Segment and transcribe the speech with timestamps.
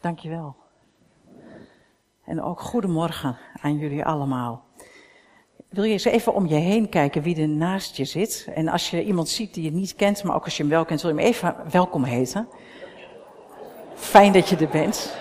[0.00, 0.56] Dankjewel.
[2.24, 4.64] En ook goedemorgen aan jullie allemaal.
[5.68, 8.48] Wil je eens even om je heen kijken wie er naast je zit?
[8.54, 10.84] En als je iemand ziet die je niet kent, maar ook als je hem wel
[10.84, 12.48] kent, wil je hem even welkom heten.
[13.94, 15.16] Fijn dat je er bent.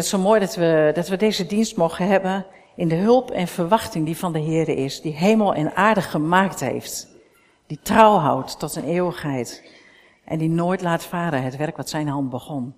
[0.00, 2.46] Het zo mooi dat we, dat we deze dienst mogen hebben
[2.76, 6.60] in de hulp en verwachting die van de Heer is, die hemel en aarde gemaakt
[6.60, 7.08] heeft,
[7.66, 9.72] die trouw houdt tot een eeuwigheid
[10.24, 12.74] en die nooit laat varen het werk wat zijn hand begon.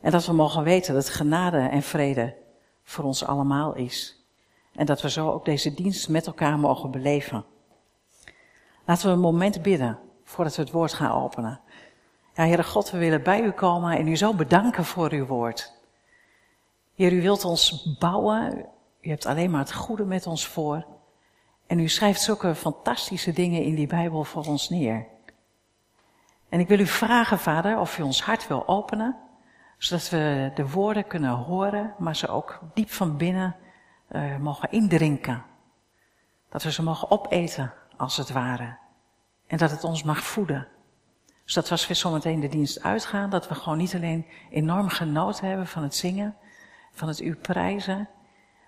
[0.00, 2.34] En dat we mogen weten dat genade en vrede
[2.82, 4.24] voor ons allemaal is.
[4.74, 7.44] En dat we zo ook deze dienst met elkaar mogen beleven.
[8.84, 11.60] Laten we een moment bidden voordat we het woord gaan openen.
[12.34, 15.79] Ja, Heere God, we willen bij u komen en u zo bedanken voor uw woord.
[17.00, 18.66] Heer, u wilt ons bouwen.
[19.00, 20.86] U hebt alleen maar het goede met ons voor.
[21.66, 25.06] En u schrijft zulke fantastische dingen in die Bijbel voor ons neer.
[26.48, 29.16] En ik wil u vragen, Vader, of u ons hart wil openen,
[29.78, 33.56] zodat we de woorden kunnen horen, maar ze ook diep van binnen
[34.10, 35.44] uh, mogen indrinken.
[36.48, 38.76] Dat we ze mogen opeten, als het ware.
[39.46, 40.68] En dat het ons mag voeden.
[41.44, 45.66] Zodat als we zometeen de dienst uitgaan, dat we gewoon niet alleen enorm genoten hebben
[45.66, 46.36] van het zingen,
[46.92, 48.08] van het u prijzen,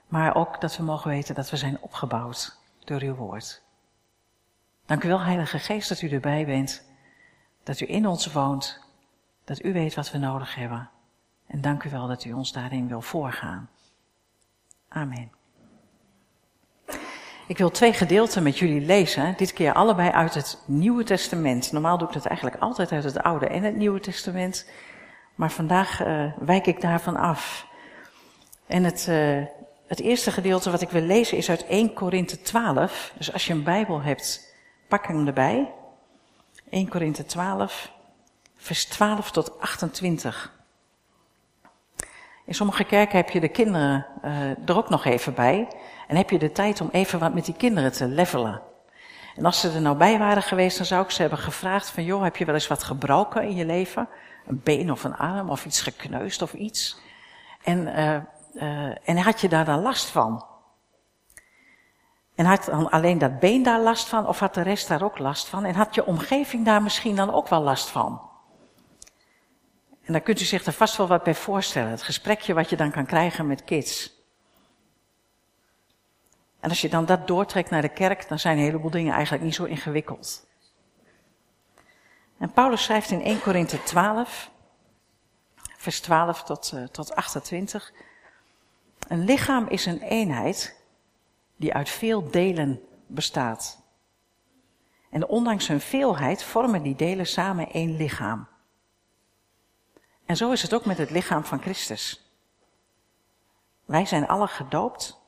[0.09, 3.62] maar ook dat we mogen weten dat we zijn opgebouwd door uw woord.
[4.87, 6.84] Dank u wel, Heilige Geest, dat u erbij bent,
[7.62, 8.81] dat u in ons woont,
[9.45, 10.91] dat u weet wat we nodig hebben.
[11.47, 13.70] En dank u wel dat u ons daarin wil voorgaan.
[14.89, 15.33] Amen.
[17.47, 21.72] Ik wil twee gedeelten met jullie lezen, dit keer allebei uit het Nieuwe Testament.
[21.72, 24.71] Normaal doe ik het eigenlijk altijd uit het Oude en het Nieuwe Testament,
[25.34, 27.66] maar vandaag uh, wijk ik daarvan af.
[28.72, 29.44] En het, uh,
[29.87, 33.12] het eerste gedeelte wat ik wil lezen is uit 1 Korinthe 12.
[33.16, 34.55] Dus als je een Bijbel hebt,
[34.88, 35.72] pak hem erbij.
[36.71, 37.93] 1 Korinthe 12,
[38.56, 40.53] vers 12 tot 28.
[42.47, 45.69] In sommige kerken heb je de kinderen uh, er ook nog even bij.
[46.09, 48.60] En heb je de tijd om even wat met die kinderen te levelen.
[49.37, 52.04] En als ze er nou bij waren geweest, dan zou ik ze hebben gevraagd van,
[52.04, 54.09] joh, heb je wel eens wat gebroken in je leven?
[54.47, 57.00] Een been of een arm of iets gekneusd of iets?
[57.62, 58.16] En uh,
[59.05, 60.47] en had je daar dan last van?
[62.35, 65.19] En had dan alleen dat been daar last van, of had de rest daar ook
[65.19, 65.65] last van?
[65.65, 68.31] En had je omgeving daar misschien dan ook wel last van?
[70.05, 71.91] En dan kunt u zich er vast wel wat bij voorstellen.
[71.91, 74.21] Het gesprekje wat je dan kan krijgen met kids.
[76.61, 79.45] En als je dan dat doortrekt naar de kerk, dan zijn een heleboel dingen eigenlijk
[79.45, 80.47] niet zo ingewikkeld.
[82.39, 84.51] En Paulus schrijft in 1 Korinthe 12,
[85.77, 87.93] vers 12 tot, uh, tot 28.
[89.09, 90.81] Een lichaam is een eenheid
[91.57, 93.83] die uit veel delen bestaat.
[95.11, 98.49] En ondanks hun veelheid vormen die delen samen één lichaam.
[100.25, 102.33] En zo is het ook met het lichaam van Christus.
[103.85, 105.21] Wij zijn alle gedoopt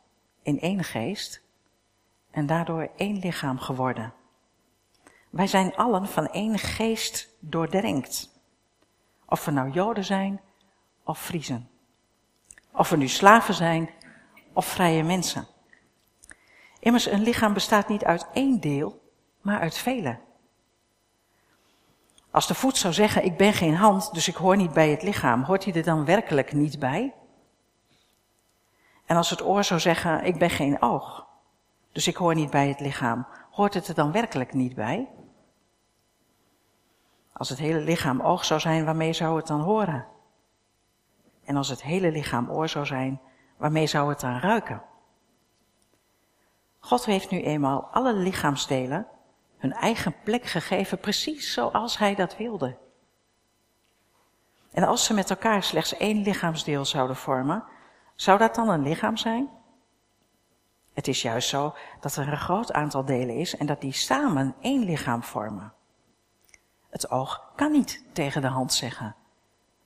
[0.43, 1.43] in één geest
[2.31, 4.15] en daardoor één lichaam geworden.
[5.31, 8.31] Wij zijn allen van één geest doordrenkt.
[9.27, 10.41] Of we nou Joden zijn
[11.05, 11.69] of Friezen.
[12.77, 13.91] Of we nu slaven zijn
[14.53, 15.47] of vrije mensen.
[16.81, 20.19] Immers, een lichaam bestaat niet uit één deel, maar uit vele.
[22.31, 25.03] Als de voet zou zeggen, ik ben geen hand, dus ik hoor niet bij het
[25.03, 27.15] lichaam, hoort hij er dan werkelijk niet bij?
[29.05, 31.27] En als het oor zou zeggen, ik ben geen oog,
[31.93, 35.09] dus ik hoor niet bij het lichaam, hoort het er dan werkelijk niet bij?
[37.33, 40.07] Als het hele lichaam oog zou zijn, waarmee zou het dan horen?
[41.45, 43.21] En als het hele lichaam oor zou zijn,
[43.57, 44.83] waarmee zou het dan ruiken?
[46.79, 49.07] God heeft nu eenmaal alle lichaamsdelen
[49.59, 52.77] hun eigen plek gegeven, precies zoals Hij dat wilde.
[54.73, 57.65] En als ze met elkaar slechts één lichaamsdeel zouden vormen,
[58.15, 59.51] zou dat dan een lichaam zijn?
[60.93, 64.55] Het is juist zo dat er een groot aantal delen is en dat die samen
[64.61, 65.73] één lichaam vormen.
[66.91, 69.17] Het oog kan niet tegen de hand zeggen: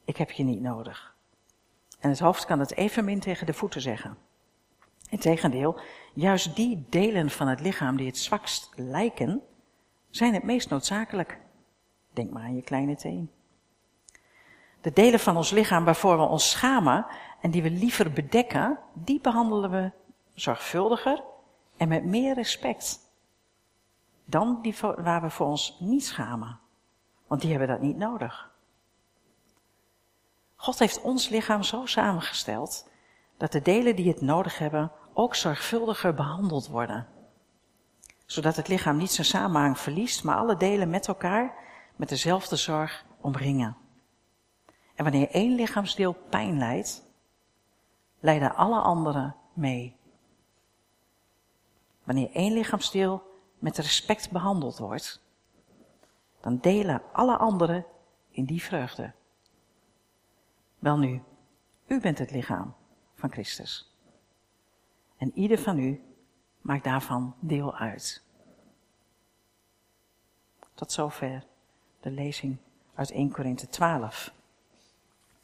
[0.05, 1.17] Ik heb je niet nodig.
[1.99, 4.17] En het hoofd kan het evenmin tegen de voeten zeggen.
[5.09, 5.81] Integendeel,
[6.15, 9.43] juist die delen van het lichaam die het zwakst lijken,
[10.11, 11.39] zijn het meest noodzakelijk.
[12.13, 13.31] Denk maar aan je kleine teen.
[14.81, 17.07] De delen van ons lichaam waarvoor we ons schamen
[17.41, 19.91] en die we liever bedekken, die behandelen we
[20.35, 21.25] zorgvuldiger
[21.77, 23.01] En met meer respect
[24.25, 26.61] dan die waar we voor ons niet schamen.
[27.27, 28.51] Want die hebben dat niet nodig.
[30.61, 32.89] God heeft ons lichaam zo samengesteld
[33.37, 37.07] dat de delen die het nodig hebben ook zorgvuldiger behandeld worden.
[38.27, 41.55] Zodat het lichaam niet zijn samenhang verliest, maar alle delen met elkaar
[41.97, 43.77] met dezelfde zorg omringen.
[44.95, 47.05] En wanneer één lichaamsdeel pijn lijdt,
[48.21, 49.97] lijden alle anderen mee.
[52.05, 53.23] Wanneer één lichaamsdeel
[53.59, 55.23] met respect behandeld wordt,
[56.41, 57.87] dan delen alle anderen
[58.31, 59.17] in die vreugde.
[60.79, 61.23] Welnu,
[61.87, 62.75] u bent het lichaam
[63.15, 63.95] van Christus.
[65.17, 66.03] En ieder van u
[66.61, 68.23] maakt daarvan deel uit.
[70.75, 71.45] Tot zover
[72.01, 72.57] de lezing
[72.95, 74.33] uit 1 Korinthe 12.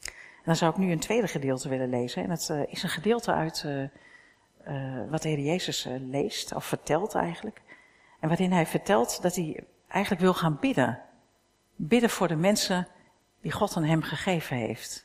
[0.01, 2.23] En dan zou ik nu een tweede gedeelte willen lezen.
[2.23, 3.81] En het uh, is een gedeelte uit uh,
[4.67, 7.61] uh, wat de Heer Jezus leest, of vertelt eigenlijk.
[8.19, 11.01] En waarin hij vertelt dat hij eigenlijk wil gaan bidden.
[11.75, 12.87] Bidden voor de mensen
[13.41, 15.04] die God aan hem gegeven heeft.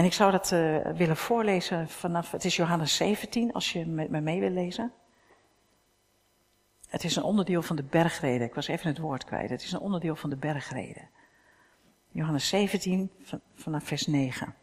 [0.00, 0.48] En ik zou dat
[0.96, 4.92] willen voorlezen vanaf, het is Johannes 17, als je met me mee wil lezen.
[6.88, 8.46] Het is een onderdeel van de bergreden.
[8.46, 9.50] Ik was even het woord kwijt.
[9.50, 11.08] Het is een onderdeel van de bergreden.
[12.08, 13.10] Johannes 17
[13.54, 14.54] vanaf vers 9.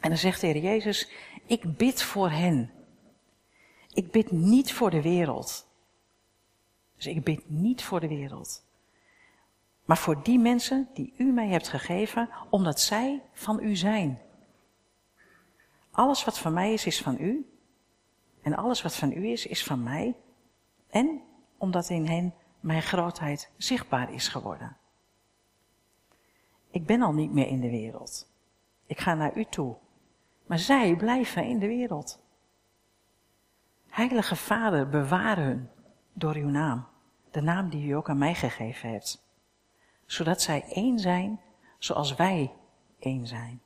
[0.00, 1.10] En dan zegt de Heer Jezus,
[1.44, 2.70] ik bid voor hen.
[3.92, 5.66] Ik bid niet voor de wereld.
[6.96, 8.65] Dus ik bid niet voor de wereld.
[9.86, 14.20] Maar voor die mensen die u mij hebt gegeven, omdat zij van u zijn.
[15.90, 17.50] Alles wat van mij is, is van u.
[18.42, 20.16] En alles wat van u is, is van mij.
[20.88, 21.22] En
[21.58, 24.76] omdat in hen mijn grootheid zichtbaar is geworden.
[26.70, 28.28] Ik ben al niet meer in de wereld.
[28.86, 29.76] Ik ga naar u toe.
[30.46, 32.24] Maar zij blijven in de wereld.
[33.88, 35.68] Heilige Vader, bewaar hun
[36.12, 36.86] door uw naam,
[37.30, 39.25] de naam die u ook aan mij gegeven hebt,
[40.06, 41.40] zodat zij één zijn
[41.78, 42.52] zoals wij
[42.98, 43.62] één zijn.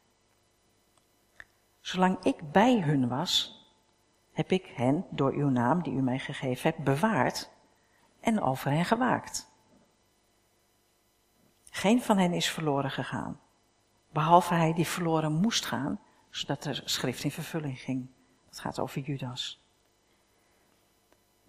[1.81, 3.65] Zolang ik bij hun was,
[4.33, 7.51] heb ik hen door uw naam die u mij gegeven hebt bewaard
[8.21, 9.49] en over hen gewaakt.
[11.71, 13.41] Geen van hen is verloren gegaan,
[14.13, 16.01] behalve hij die verloren moest gaan,
[16.31, 18.09] zodat de schrift in vervulling ging.
[18.49, 19.65] Dat gaat over Judas.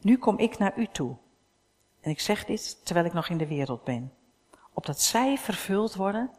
[0.02, 1.18] Nu kom ik naar u toe.
[2.02, 4.14] En ik zeg dit terwijl ik nog in de wereld ben,
[4.74, 6.32] opdat zij vervuld worden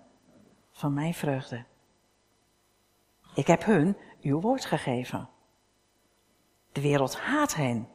[0.70, 1.64] van mijn vreugde.
[3.34, 5.28] Ik heb hun uw woord gegeven.
[6.72, 7.88] De wereld haat hen,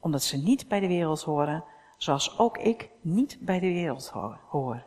[0.00, 1.64] omdat ze niet bij de wereld horen,
[1.96, 4.08] zoals ook ik niet bij de wereld
[4.48, 4.84] hoor.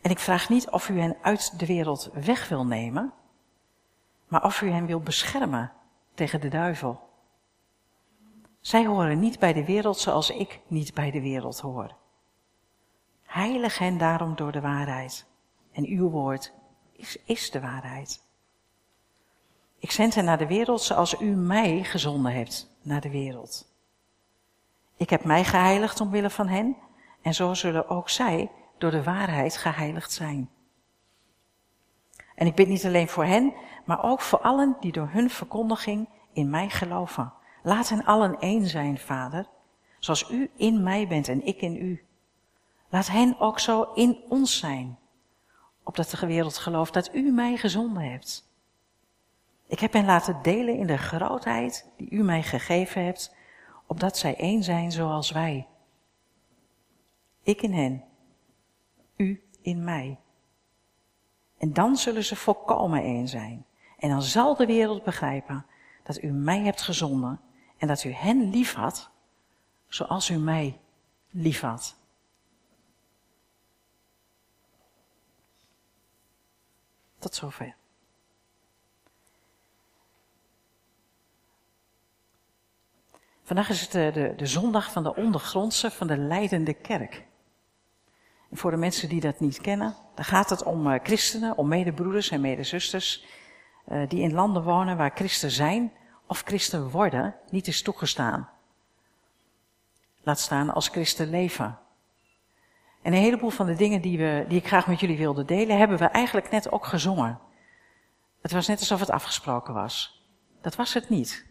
[0.00, 3.12] En ik vraag niet of u hen uit de wereld weg wil nemen,
[4.28, 5.72] maar of u hen wil beschermen
[6.14, 7.08] tegen de duivel.
[8.60, 11.94] Zij horen niet bij de wereld zoals ik niet bij de wereld hoor.
[13.28, 15.26] Heilig hen daarom door de waarheid.
[15.72, 16.52] En uw woord
[16.92, 18.24] is, is de waarheid.
[19.78, 23.72] Ik zend hen naar de wereld zoals u mij gezonden hebt naar de wereld.
[24.96, 26.76] Ik heb mij geheiligd omwille van hen,
[27.22, 30.50] en zo zullen ook zij door de waarheid geheiligd zijn.
[32.34, 36.08] En ik bid niet alleen voor hen, maar ook voor allen die door hun verkondiging
[36.32, 37.32] in mij geloven.
[37.62, 39.46] Laat hen allen één zijn, Vader,
[39.98, 42.07] zoals u in mij bent en ik in u.
[42.88, 44.98] Laat hen ook zo in ons zijn,
[45.82, 48.48] opdat de wereld gelooft dat u mij gezonden hebt.
[49.66, 53.34] Ik heb hen laten delen in de grootheid die u mij gegeven hebt,
[53.86, 55.66] opdat zij één zijn zoals wij.
[57.42, 58.04] Ik in hen,
[59.16, 60.18] u in mij.
[61.58, 63.66] En dan zullen ze volkomen één zijn.
[63.98, 65.66] En dan zal de wereld begrijpen
[66.02, 67.40] dat u mij hebt gezonden
[67.76, 69.10] en dat u hen lief had,
[69.88, 70.80] zoals u mij
[71.30, 71.97] lief had.
[77.18, 77.74] Tot zover.
[83.42, 87.26] Vandaag is het de, de, de, zondag van de ondergrondse van de leidende kerk.
[88.50, 91.68] En voor de mensen die dat niet kennen, dan gaat het om uh, christenen, om
[91.68, 93.24] medebroeders en medezusters,
[93.88, 95.92] uh, die in landen wonen waar christen zijn
[96.26, 98.48] of christen worden niet is toegestaan.
[100.22, 101.78] Laat staan als christen leven.
[103.02, 105.78] En een heleboel van de dingen die, we, die ik graag met jullie wilde delen,
[105.78, 107.38] hebben we eigenlijk net ook gezongen.
[108.42, 110.26] Het was net alsof het afgesproken was.
[110.60, 111.46] Dat was het niet.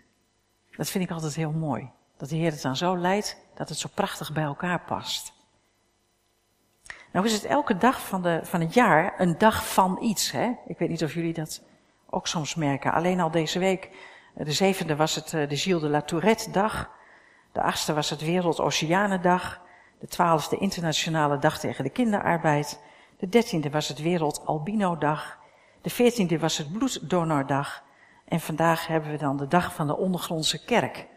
[0.76, 1.90] Dat vind ik altijd heel mooi.
[2.18, 5.34] Dat de Heer het dan zo leidt dat het zo prachtig bij elkaar past.
[7.12, 10.32] Nou is het elke dag van, de, van het jaar een dag van iets.
[10.32, 10.52] Hè?
[10.68, 11.62] Ik weet niet of jullie dat
[12.10, 12.94] ook soms merken.
[12.94, 13.90] Alleen al deze week
[14.34, 16.90] De zevende was het de Gilles de la Tourette dag.
[17.52, 19.62] De achtste was het Wereld Oceanendag.
[20.00, 22.82] De twaalfde Internationale Dag tegen de Kinderarbeid.
[23.18, 25.38] De dertiende was het Wereld Albino Dag.
[25.82, 27.84] De veertiende was het Bloeddonordag.
[28.26, 31.08] En vandaag hebben we dan de Dag van de Ondergrondse Kerk.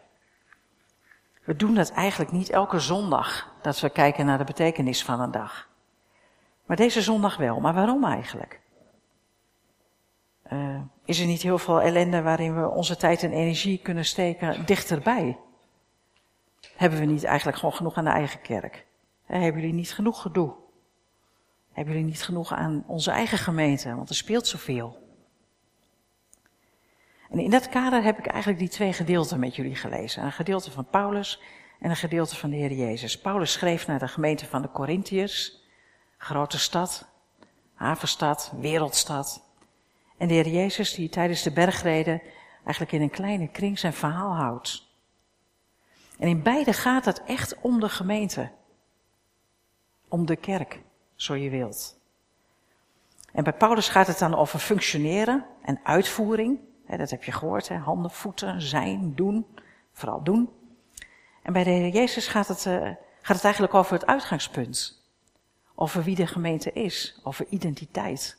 [1.45, 5.31] We doen dat eigenlijk niet elke zondag, dat we kijken naar de betekenis van een
[5.31, 5.69] dag.
[6.65, 7.59] Maar deze zondag wel.
[7.59, 8.59] Maar waarom eigenlijk?
[10.53, 14.65] Uh, is er niet heel veel ellende waarin we onze tijd en energie kunnen steken
[14.65, 15.37] dichterbij?
[16.81, 18.85] Hebben we niet eigenlijk gewoon genoeg aan de eigen kerk?
[19.25, 20.53] hebben jullie niet genoeg gedoe?
[21.71, 23.95] Hebben jullie niet genoeg aan onze eigen gemeente?
[23.95, 24.97] Want er speelt zoveel.
[27.29, 30.23] En in dat kader heb ik eigenlijk die twee gedeelten met jullie gelezen.
[30.23, 31.41] Een gedeelte van Paulus
[31.79, 33.19] en een gedeelte van de Heer Jezus.
[33.19, 35.63] Paulus schreef naar de gemeente van de Corinthiërs.
[36.17, 37.07] Grote stad,
[37.73, 39.43] havenstad, wereldstad.
[40.17, 42.21] En de Heer Jezus die tijdens de bergreden
[42.63, 44.90] eigenlijk in een kleine kring zijn verhaal houdt.
[46.21, 48.51] En in beide gaat het echt om de gemeente.
[50.07, 50.81] Om de kerk,
[51.15, 51.99] zo je wilt.
[53.33, 56.59] En bij Paulus gaat het dan over functioneren en uitvoering.
[56.97, 57.77] dat heb je gehoord, hè?
[57.77, 59.45] handen, voeten, zijn, doen,
[59.91, 60.49] vooral doen.
[61.43, 62.81] En bij de Heer Jezus gaat het, uh,
[63.21, 65.03] gaat het eigenlijk over het uitgangspunt.
[65.75, 68.37] Over wie de gemeente is, over identiteit.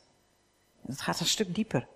[0.85, 1.87] En het gaat een stuk dieper.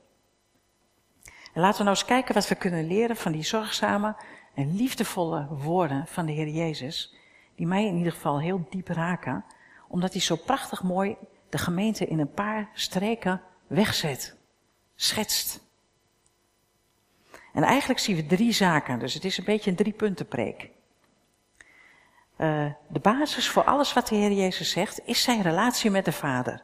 [1.54, 4.16] En laten we nou eens kijken wat we kunnen leren van die zorgzame
[4.58, 7.16] en liefdevolle woorden van de Heer Jezus,
[7.56, 9.46] die mij in ieder geval heel diep raken,
[9.88, 11.16] omdat hij zo prachtig mooi
[11.50, 14.36] de gemeente in een paar streken wegzet,
[14.96, 15.60] schetst.
[17.54, 20.70] En eigenlijk zien we drie zaken, dus het is een beetje een drie punten preek.
[22.38, 26.12] Uh, de basis voor alles wat de Heer Jezus zegt, is zijn relatie met de
[26.12, 26.64] Vader.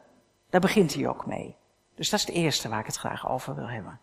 [0.50, 1.56] Daar begint hij ook mee.
[1.94, 4.00] Dus dat is het eerste waar ik het graag over wil hebben.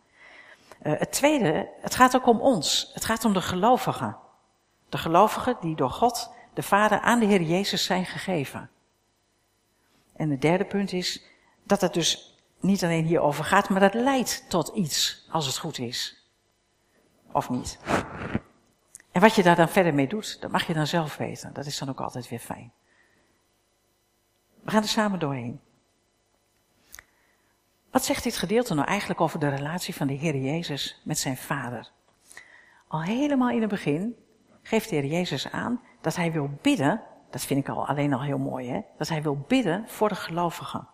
[0.83, 2.91] Uh, het tweede, het gaat ook om ons.
[2.93, 4.17] Het gaat om de gelovigen.
[4.89, 8.69] De gelovigen die door God, de Vader, aan de Heer Jezus zijn gegeven.
[10.15, 11.23] En het derde punt is
[11.63, 15.79] dat het dus niet alleen hierover gaat, maar dat leidt tot iets, als het goed
[15.79, 16.29] is.
[17.31, 17.79] Of niet.
[19.11, 21.53] En wat je daar dan verder mee doet, dat mag je dan zelf weten.
[21.53, 22.71] Dat is dan ook altijd weer fijn.
[24.63, 25.59] We gaan er samen doorheen.
[27.91, 31.37] Wat zegt dit gedeelte nou eigenlijk over de relatie van de Heer Jezus met zijn
[31.37, 31.91] Vader?
[32.87, 34.15] Al helemaal in het begin
[34.61, 38.21] geeft de Heer Jezus aan dat hij wil bidden, dat vind ik al alleen al
[38.21, 38.81] heel mooi, hè?
[38.97, 40.87] dat hij wil bidden voor de gelovigen.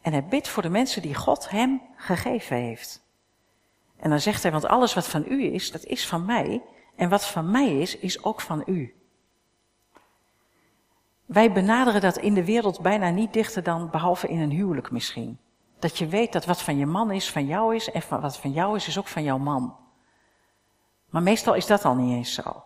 [0.00, 3.02] En hij bidt voor de mensen die God hem gegeven heeft.
[3.96, 6.62] En dan zegt hij, want alles wat van u is, dat is van mij.
[6.96, 8.94] En wat van mij is, is ook van u.
[11.24, 15.38] Wij benaderen dat in de wereld bijna niet dichter dan behalve in een huwelijk misschien.
[15.84, 17.90] Dat je weet dat wat van je man is, van jou is.
[17.90, 19.76] En wat van jou is, is ook van jouw man.
[21.10, 22.62] Maar meestal is dat al niet eens zo.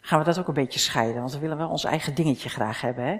[0.00, 2.80] Gaan we dat ook een beetje scheiden, want we willen wel ons eigen dingetje graag
[2.80, 3.04] hebben.
[3.04, 3.18] Hè?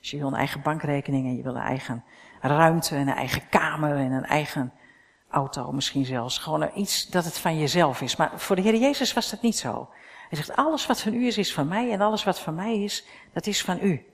[0.00, 2.04] Dus je wil een eigen bankrekening en je wil een eigen
[2.40, 4.72] ruimte en een eigen kamer en een eigen
[5.30, 6.38] auto misschien zelfs.
[6.38, 8.16] Gewoon iets dat het van jezelf is.
[8.16, 9.88] Maar voor de Heer Jezus was dat niet zo.
[10.28, 12.82] Hij zegt, alles wat van u is, is van mij en alles wat van mij
[12.82, 14.11] is, dat is van u.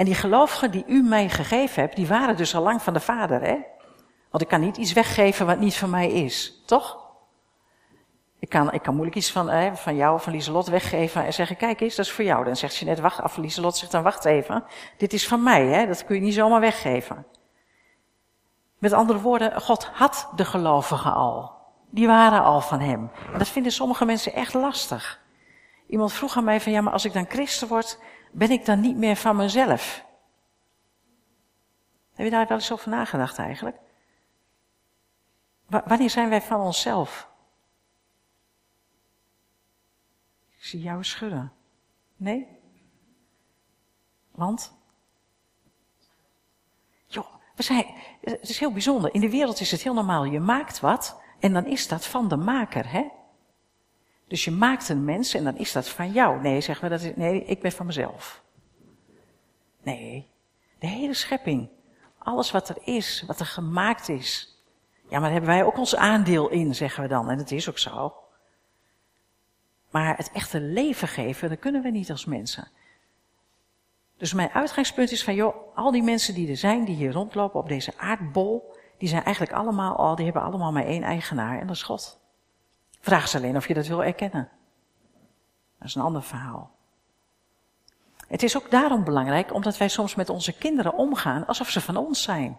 [0.00, 3.00] En die gelovigen die u mij gegeven hebt, die waren dus al lang van de
[3.00, 3.56] Vader, hè?
[4.30, 6.98] Want ik kan niet iets weggeven wat niet van mij is, toch?
[8.38, 11.56] Ik kan, ik kan moeilijk iets van, hè, van jou, van Lieselot weggeven en zeggen,
[11.56, 12.44] kijk eens, dat is voor jou.
[12.44, 14.64] Dan zegt ze net, wacht af, Lieselot zegt dan, wacht even,
[14.96, 15.86] dit is van mij, hè?
[15.86, 17.26] dat kun je niet zomaar weggeven.
[18.78, 21.52] Met andere woorden, God had de gelovigen al.
[21.90, 23.10] Die waren al van hem.
[23.32, 25.20] En dat vinden sommige mensen echt lastig.
[25.86, 27.98] Iemand vroeg aan mij van, ja, maar als ik dan christen word,
[28.30, 30.04] ben ik dan niet meer van mezelf?
[32.14, 33.76] Heb je daar wel eens over nagedacht eigenlijk?
[35.66, 37.30] wanneer zijn wij van onszelf?
[40.50, 41.52] Ik zie jou schudden.
[42.16, 42.46] Nee?
[44.30, 44.74] Want?
[47.06, 47.86] Joh, we zijn,
[48.20, 49.14] het is heel bijzonder.
[49.14, 50.24] In de wereld is het heel normaal.
[50.24, 53.08] Je maakt wat en dan is dat van de maker, hè?
[54.30, 56.40] Dus je maakt een mens en dan is dat van jou.
[56.40, 58.42] Nee, zeg maar, dat is, nee, ik ben van mezelf.
[59.82, 60.28] Nee,
[60.78, 61.68] de hele schepping.
[62.18, 64.58] Alles wat er is, wat er gemaakt is.
[65.02, 67.30] Ja, maar daar hebben wij ook ons aandeel in, zeggen we dan.
[67.30, 68.14] En dat is ook zo.
[69.90, 72.68] Maar het echte leven geven, dat kunnen we niet als mensen.
[74.16, 77.60] Dus mijn uitgangspunt is van, joh, al die mensen die er zijn, die hier rondlopen
[77.60, 81.66] op deze aardbol, die zijn eigenlijk allemaal al, die hebben allemaal maar één eigenaar en
[81.66, 82.20] dat is God.
[83.00, 84.48] Vraag ze alleen of je dat wil erkennen.
[85.78, 86.70] Dat is een ander verhaal.
[88.28, 91.96] Het is ook daarom belangrijk, omdat wij soms met onze kinderen omgaan alsof ze van
[91.96, 92.58] ons zijn.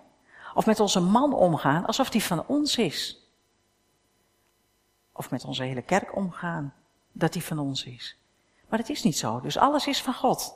[0.53, 3.19] Of met onze man omgaan alsof die van ons is.
[5.13, 6.73] of met onze hele kerk omgaan,
[7.11, 8.17] dat die van ons is.
[8.69, 9.39] Maar het is niet zo.
[9.39, 10.55] Dus alles is van God.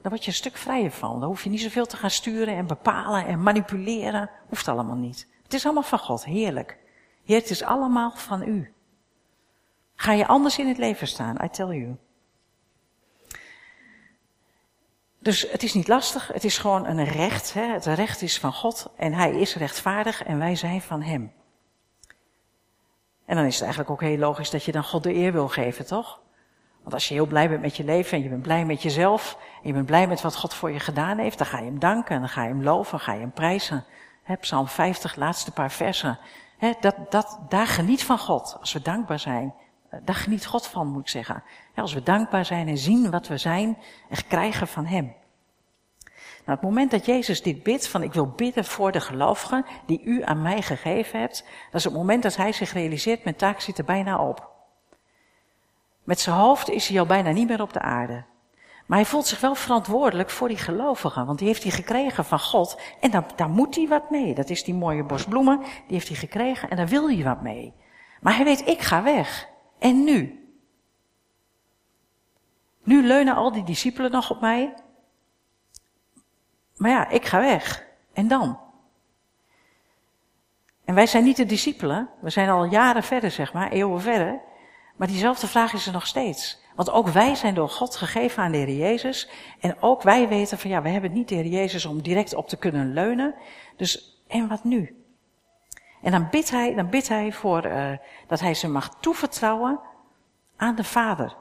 [0.00, 1.18] Daar word je een stuk vrijer van.
[1.20, 4.30] Daar hoef je niet zoveel te gaan sturen en bepalen en manipuleren.
[4.48, 5.28] Hoeft allemaal niet.
[5.42, 6.24] Het is allemaal van God.
[6.24, 6.78] Heerlijk.
[7.24, 8.71] Heer, het is allemaal van u.
[10.02, 11.96] Ga je anders in het leven staan, I tell you.
[15.18, 17.52] Dus het is niet lastig, het is gewoon een recht.
[17.52, 17.62] Hè?
[17.62, 21.32] Het recht is van God en Hij is rechtvaardig en wij zijn van Hem.
[23.24, 25.48] En dan is het eigenlijk ook heel logisch dat je dan God de eer wil
[25.48, 26.20] geven, toch?
[26.80, 29.38] Want als je heel blij bent met je leven en je bent blij met jezelf,
[29.62, 31.78] en je bent blij met wat God voor je gedaan heeft, dan ga je hem
[31.78, 33.84] danken, en dan ga je hem loven, ga je hem prijzen.
[34.22, 36.18] He, Psalm 50, laatste paar versen.
[36.80, 39.54] Dat, dat, daar geniet van God, als we dankbaar zijn.
[40.00, 41.42] Daar geniet God van, moet ik zeggen.
[41.74, 45.14] als we dankbaar zijn en zien wat we zijn en krijgen van Hem.
[46.44, 50.02] Nou, het moment dat Jezus dit bidt, van ik wil bidden voor de gelovigen die
[50.04, 53.60] u aan mij gegeven hebt, dat is het moment dat hij zich realiseert, mijn taak
[53.60, 54.50] zit er bijna op.
[56.02, 58.24] Met zijn hoofd is hij al bijna niet meer op de aarde.
[58.86, 62.40] Maar hij voelt zich wel verantwoordelijk voor die gelovigen, want die heeft hij gekregen van
[62.40, 62.80] God.
[63.00, 64.34] En daar, daar moet hij wat mee.
[64.34, 67.42] Dat is die mooie bos bloemen, die heeft hij gekregen en daar wil hij wat
[67.42, 67.74] mee.
[68.20, 69.50] Maar hij weet, ik ga weg.
[69.82, 70.46] En nu?
[72.82, 74.74] Nu leunen al die discipelen nog op mij.
[76.76, 77.86] Maar ja, ik ga weg.
[78.12, 78.60] En dan?
[80.84, 82.08] En wij zijn niet de discipelen.
[82.20, 84.40] We zijn al jaren verder, zeg maar, eeuwen verder.
[84.96, 86.62] Maar diezelfde vraag is er nog steeds.
[86.74, 89.30] Want ook wij zijn door God gegeven aan de Heer Jezus.
[89.60, 92.48] En ook wij weten van ja, we hebben niet de Heer Jezus om direct op
[92.48, 93.34] te kunnen leunen.
[93.76, 95.01] Dus, en wat nu?
[96.02, 97.92] En dan bidt hij, dan bidt hij voor, uh,
[98.26, 99.80] dat hij ze mag toevertrouwen
[100.56, 101.36] aan de Vader.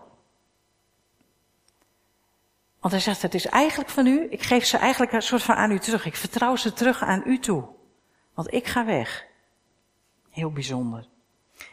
[2.80, 5.56] Want hij zegt, het is eigenlijk van u, ik geef ze eigenlijk een soort van
[5.56, 6.06] aan u terug.
[6.06, 7.64] Ik vertrouw ze terug aan u toe.
[8.34, 9.26] Want ik ga weg.
[10.30, 11.08] Heel bijzonder.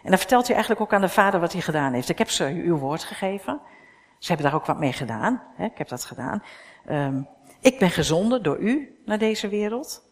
[0.02, 2.08] En dan vertelt hij eigenlijk ook aan de vader wat hij gedaan heeft.
[2.08, 3.60] Ik heb ze uw woord gegeven.
[4.18, 5.42] Ze hebben daar ook wat mee gedaan.
[5.56, 5.64] Hè?
[5.64, 6.42] Ik heb dat gedaan.
[6.90, 7.28] Um,
[7.60, 10.07] ik ben gezonden door u naar deze wereld.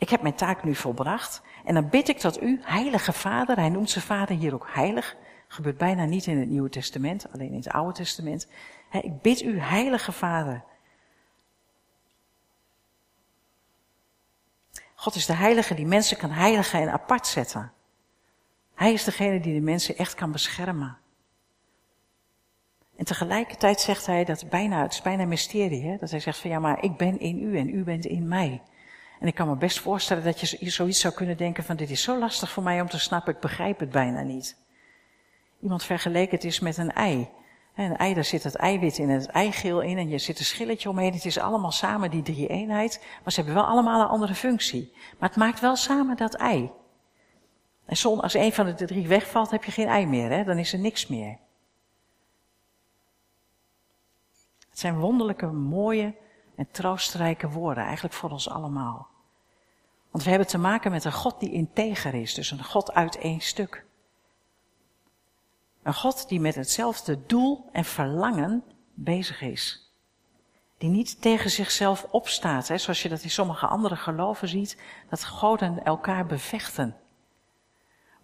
[0.00, 1.42] Ik heb mijn taak nu volbracht.
[1.64, 5.16] En dan bid ik dat u, heilige vader, hij noemt zijn vader hier ook heilig.
[5.48, 8.48] Gebeurt bijna niet in het Nieuwe Testament, alleen in het Oude Testament.
[8.90, 10.64] ik bid u, heilige vader.
[14.94, 17.72] God is de heilige die mensen kan heiligen en apart zetten.
[18.74, 20.98] Hij is degene die de mensen echt kan beschermen.
[22.96, 25.96] En tegelijkertijd zegt hij dat bijna, het is bijna mysterie, hè?
[25.96, 28.62] dat hij zegt van ja, maar ik ben in u en u bent in mij.
[29.20, 32.02] En ik kan me best voorstellen dat je zoiets zou kunnen denken van dit is
[32.02, 34.56] zo lastig voor mij om te snappen, ik begrijp het bijna niet.
[35.62, 37.28] Iemand vergeleken het is met een ei.
[37.74, 40.44] Een ei, daar zit het eiwit in en het eigeel in en je zit een
[40.44, 41.12] schilletje omheen.
[41.12, 44.92] Het is allemaal samen die drie eenheid, maar ze hebben wel allemaal een andere functie.
[45.18, 46.70] Maar het maakt wel samen dat ei.
[47.86, 50.44] En als een van de drie wegvalt, heb je geen ei meer, hè?
[50.44, 51.38] dan is er niks meer.
[54.70, 56.14] Het zijn wonderlijke, mooie
[56.60, 59.08] en troostrijke woorden, eigenlijk voor ons allemaal.
[60.10, 63.18] Want we hebben te maken met een God die integer is, dus een God uit
[63.18, 63.84] één stuk.
[65.82, 69.92] Een God die met hetzelfde doel en verlangen bezig is.
[70.78, 75.24] Die niet tegen zichzelf opstaat, hè, zoals je dat in sommige andere geloven ziet, dat
[75.24, 76.96] goden elkaar bevechten.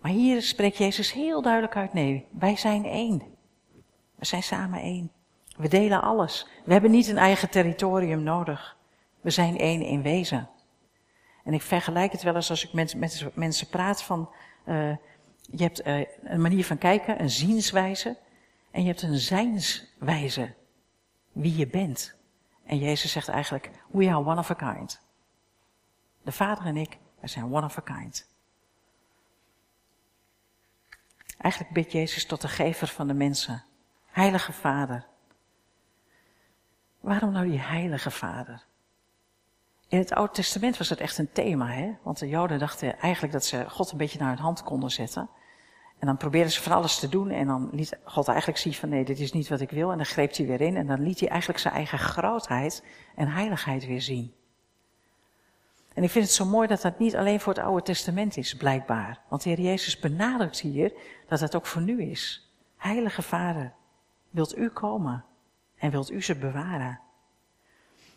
[0.01, 3.22] Maar hier spreekt Jezus heel duidelijk uit, nee, wij zijn één.
[4.14, 5.15] We zijn samen één.
[5.57, 6.47] We delen alles.
[6.64, 8.77] We hebben niet een eigen territorium nodig.
[9.21, 10.49] We zijn één in wezen.
[11.45, 14.31] En ik vergelijk het wel eens als ik met, met mensen praat van,
[14.64, 14.97] uh,
[15.40, 18.16] je hebt uh, een manier van kijken, een zienswijze,
[18.71, 20.55] en je hebt een zijnswijze,
[21.33, 22.14] wie je bent.
[22.64, 25.01] En Jezus zegt eigenlijk, we are one of a kind.
[26.23, 28.27] De Vader en ik, wij zijn one of a kind.
[31.38, 33.64] Eigenlijk bidt Jezus tot de gever van de mensen.
[34.07, 35.07] Heilige Vader.
[37.07, 38.64] Waarom nou die Heilige Vader?
[39.88, 41.92] In het Oude Testament was het echt een thema, hè?
[42.03, 45.29] Want de Joden dachten eigenlijk dat ze God een beetje naar hun hand konden zetten.
[45.99, 48.88] En dan probeerden ze van alles te doen en dan liet God eigenlijk zien van
[48.88, 49.90] nee, dit is niet wat ik wil.
[49.90, 53.29] En dan greep hij weer in en dan liet hij eigenlijk zijn eigen grootheid en
[53.29, 54.35] heiligheid weer zien.
[55.95, 58.57] En ik vind het zo mooi dat dat niet alleen voor het Oude Testament is,
[58.57, 59.21] blijkbaar.
[59.29, 60.92] Want de Heer Jezus benadrukt hier
[61.29, 62.51] dat het ook voor nu is.
[62.77, 63.73] Heilige Vader,
[64.31, 65.25] wilt u komen
[65.79, 67.01] en wilt u ze bewaren?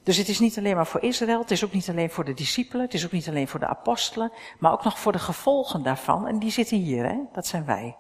[0.03, 2.33] Dus het is niet alleen maar voor Israël, het is ook niet alleen voor de
[2.33, 5.83] discipelen, het is ook niet alleen voor de apostelen, maar ook nog voor de gevolgen
[5.83, 6.27] daarvan.
[6.27, 7.17] En die zitten hier, hè?
[7.33, 7.97] dat zijn wij.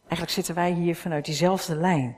[0.00, 2.16] Eigenlijk zitten wij hier vanuit diezelfde lijn.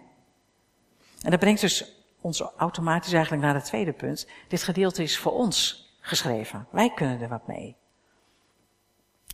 [1.22, 4.28] En dat brengt dus ons automatisch eigenlijk naar het tweede punt.
[4.48, 6.66] Dit gedeelte is voor ons geschreven.
[6.70, 7.76] Wij kunnen er wat mee.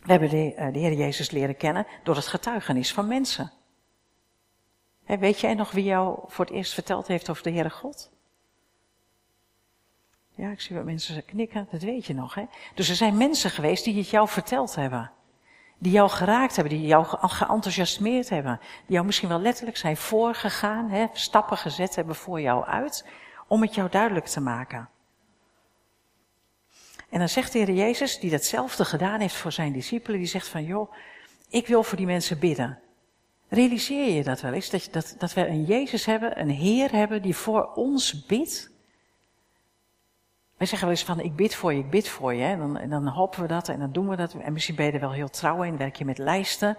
[0.03, 3.51] We hebben de, uh, de Heer Jezus leren kennen door het getuigenis van mensen.
[5.19, 8.11] Weet jij nog wie jou voor het eerst verteld heeft over de Heere God?
[10.35, 12.33] Ja, ik zie wat mensen knikken, dat weet je nog.
[12.35, 12.45] Hè?
[12.75, 15.11] Dus er zijn mensen geweest die het jou verteld hebben.
[15.77, 18.59] Die jou geraakt hebben, die jou geenthousiasmeerd hebben.
[18.85, 23.05] Die jou misschien wel letterlijk zijn voorgegaan, hè, stappen gezet hebben voor jou uit,
[23.47, 24.89] om het jou duidelijk te maken.
[27.09, 30.47] En dan zegt de Heer Jezus, die datzelfde gedaan heeft voor zijn discipelen, die zegt
[30.47, 30.93] van, joh,
[31.49, 32.79] ik wil voor die mensen bidden.
[33.53, 37.21] Realiseer je dat wel eens, dat, dat, dat we een Jezus hebben, een Heer hebben
[37.21, 38.71] die voor ons bidt?
[40.57, 42.43] Wij zeggen wel eens van, ik bid voor je, ik bid voor je.
[42.43, 44.33] En dan, dan hopen we dat en dan doen we dat.
[44.33, 46.77] En misschien ben je er wel heel trouw in, werk je met lijsten.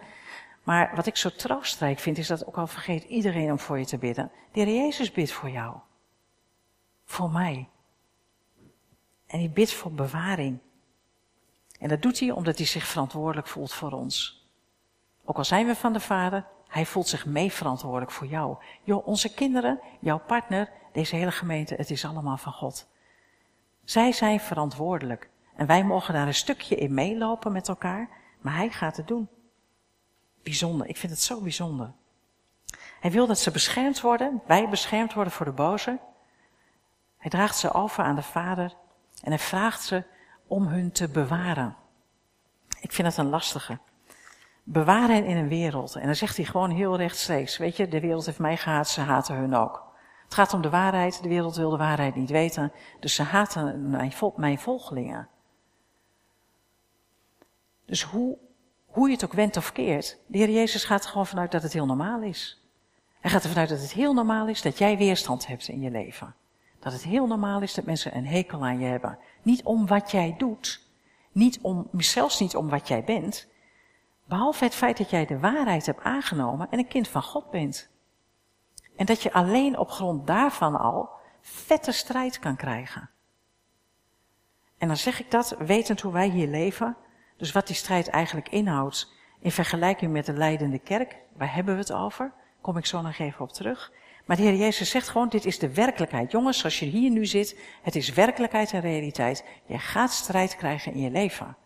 [0.63, 3.87] Maar wat ik zo troostrijk vind, is dat ook al vergeet iedereen om voor je
[3.87, 4.31] te bidden.
[4.53, 5.77] De Heer Jezus bidt voor jou.
[7.05, 7.69] Voor mij.
[9.27, 10.59] En hij bidt voor bewaring.
[11.79, 14.47] En dat doet hij omdat hij zich verantwoordelijk voelt voor ons.
[15.25, 18.57] Ook al zijn we van de Vader, hij voelt zich mee verantwoordelijk voor jou.
[18.83, 22.89] Jo, onze kinderen, jouw partner, deze hele gemeente, het is allemaal van God.
[23.85, 25.31] Zij zijn verantwoordelijk.
[25.57, 28.09] En wij mogen daar een stukje in meelopen met elkaar,
[28.41, 29.29] maar hij gaat het doen.
[30.43, 31.93] Bijzonder, ik vind het zo bijzonder.
[33.01, 35.99] Hij wil dat ze beschermd worden, wij beschermd worden voor de boze.
[37.19, 38.75] Hij draagt ze over aan de Vader
[39.23, 40.05] en hij vraagt ze
[40.47, 41.77] om hun te bewaren.
[42.81, 43.79] Ik vind het een lastige.
[44.63, 45.95] Bewaren in een wereld.
[45.95, 47.57] En dan zegt hij gewoon heel rechtstreeks.
[47.57, 49.91] Weet je, de wereld heeft mij gehaat, ze haten hun ook.
[50.25, 51.23] Het gaat om de waarheid.
[51.23, 52.73] De wereld wil de waarheid niet weten.
[53.01, 55.29] Dus ze haten mijn, mijn volgelingen.
[57.85, 58.39] Dus hoe,
[58.87, 61.63] hoe je het ook wendt of keert, de Heer Jezus gaat er gewoon vanuit dat
[61.63, 62.63] het heel normaal is.
[63.21, 65.91] Hij gaat ervan uit dat het heel normaal is dat jij weerstand hebt in je
[65.91, 66.35] leven.
[66.79, 69.19] Dat het heel normaal is dat mensen een hekel aan je hebben.
[69.43, 70.87] Niet om wat jij doet,
[71.33, 73.49] niet om, zelfs niet om wat jij bent,
[74.33, 77.91] behalve het feit dat jij de waarheid hebt aangenomen en een kind van God bent.
[78.97, 83.11] En dat je alleen op grond daarvan al vette strijd kan krijgen.
[84.79, 86.97] En dan zeg ik dat, wetend hoe wij hier leven,
[87.37, 91.81] dus wat die strijd eigenlijk inhoudt, in vergelijking met de leidende kerk, waar hebben we
[91.81, 92.33] het over?
[92.61, 93.93] Kom ik zo nog even op terug.
[94.25, 96.31] Maar de Heer Jezus zegt gewoon, dit is de werkelijkheid.
[96.31, 99.45] Jongens, zoals je hier nu zit, het is werkelijkheid en realiteit.
[99.67, 101.57] Je gaat strijd krijgen in je leven.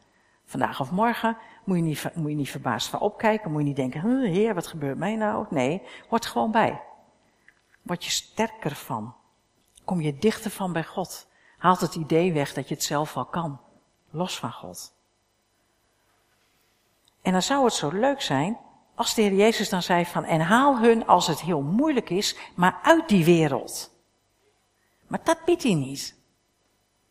[0.45, 3.51] Vandaag of morgen moet je niet, niet verbaasd van opkijken.
[3.51, 5.47] Moet je niet denken, heer, wat gebeurt mij nou?
[5.51, 6.83] Nee, hoort gewoon bij.
[7.83, 9.15] Word je sterker van.
[9.85, 11.29] Kom je dichter van bij God.
[11.59, 13.61] Haalt het idee weg dat je het zelf wel kan.
[14.11, 14.95] Los van God.
[17.23, 18.59] En dan zou het zo leuk zijn
[18.95, 22.37] als de Heer Jezus dan zei van, en haal hun als het heel moeilijk is,
[22.55, 23.91] maar uit die wereld.
[25.07, 26.15] Maar dat biedt hij niet.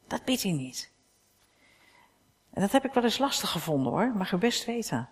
[0.07, 0.91] Dat biedt hij niet.
[2.55, 5.09] En dat heb ik wel eens lastig gevonden hoor, mag u best weten.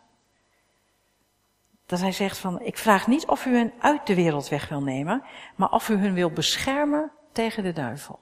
[1.85, 4.81] Dat hij zegt van, ik vraag niet of u hen uit de wereld weg wil
[4.81, 5.23] nemen,
[5.55, 8.19] maar of u hun wil beschermen tegen de duivel.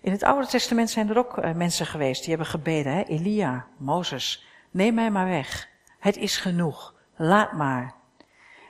[0.00, 3.02] In het Oude Testament zijn er ook uh, mensen geweest die hebben gebeden, hè?
[3.02, 5.68] Elia, Mozes, Neem mij maar weg.
[5.98, 6.94] Het is genoeg.
[7.16, 7.94] Laat maar.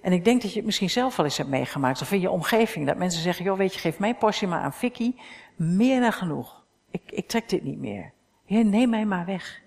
[0.02, 2.30] En ik denk dat je het misschien zelf wel eens hebt meegemaakt, of in je
[2.30, 5.14] omgeving, dat mensen zeggen, joh, weet je, geef mijn portie maar aan Vicky,
[5.56, 6.63] meer dan genoeg.
[6.94, 8.12] Ik, ik trek dit niet meer.
[8.44, 9.62] Heer, neem mij maar weg.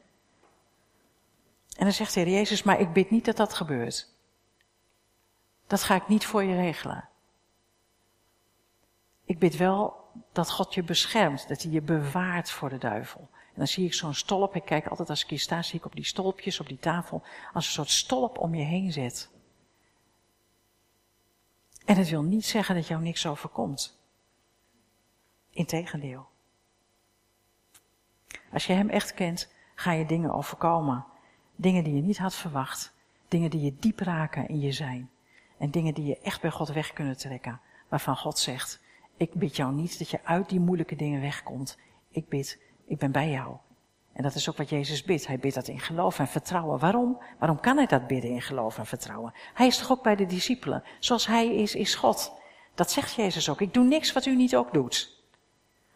[1.77, 4.09] En dan zegt de Heer Jezus, maar ik bid niet dat dat gebeurt.
[5.67, 7.09] Dat ga ik niet voor je regelen.
[9.25, 13.29] Ik bid wel dat God je beschermt, dat hij je bewaart voor de duivel.
[13.33, 14.55] En dan zie ik zo'n stolp.
[14.55, 17.23] Ik kijk altijd als ik hier sta, zie ik op die stolpjes op die tafel
[17.53, 19.29] als een soort stolp om je heen zet.
[21.85, 23.97] En het wil niet zeggen dat jou niks overkomt.
[25.49, 26.35] Integendeel.
[28.57, 31.05] Als je hem echt kent, ga je dingen overkomen.
[31.55, 32.93] Dingen die je niet had verwacht.
[33.27, 35.09] Dingen die je diep raken in je zijn.
[35.57, 37.59] En dingen die je echt bij God weg kunnen trekken.
[37.87, 38.81] Waarvan God zegt,
[39.17, 41.77] ik bid jou niet dat je uit die moeilijke dingen wegkomt.
[42.09, 43.55] Ik bid ik ben bij jou.
[44.13, 45.27] En dat is ook wat Jezus bidt.
[45.27, 46.79] Hij bidt dat in geloof en vertrouwen.
[46.79, 47.21] Waarom?
[47.39, 49.33] Waarom kan hij dat bidden in geloof en vertrouwen?
[49.53, 50.83] Hij is toch ook bij de discipelen.
[50.99, 52.33] Zoals hij is, is God.
[52.75, 53.61] Dat zegt Jezus ook.
[53.61, 55.16] Ik doe niks wat u niet ook doet.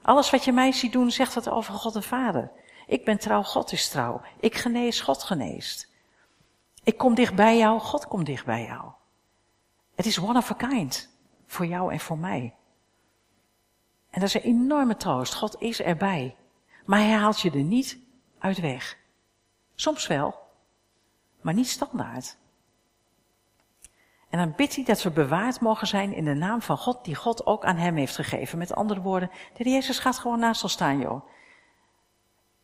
[0.02, 2.52] Alles wat je mij ziet doen, zegt het over God de Vader.
[2.88, 4.22] Ik ben trouw, God is trouw.
[4.40, 5.90] Ik genees, God geneest.
[6.84, 8.92] Ik kom dicht bij jou, God komt dicht bij jou.
[9.96, 11.10] Het is one of a kind.
[11.46, 12.56] Voor jou en voor mij.
[14.10, 15.34] En dat is een enorme troost.
[15.34, 16.36] God is erbij.
[16.86, 18.00] Maar hij haalt je er niet
[18.40, 18.98] uit weg.
[19.76, 20.36] Soms wel,
[21.42, 22.38] maar niet standaard.
[24.32, 27.16] En dan bidt hij dat we bewaard mogen zijn in de naam van God, die
[27.16, 28.58] God ook aan hem heeft gegeven.
[28.58, 31.22] Met andere woorden, de Jezus gaat gewoon naast ons staan, joh.